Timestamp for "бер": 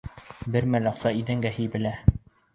0.55-0.67